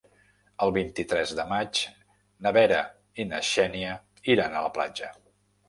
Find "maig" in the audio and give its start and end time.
1.51-1.83